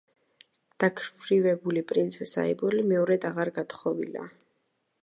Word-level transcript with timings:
დაქვრივებული 0.83 1.83
პრინცესა 1.93 2.47
ებოლი 2.55 2.87
მეორედ 2.95 3.31
აღარ 3.33 3.55
გათხოვილა. 3.61 4.31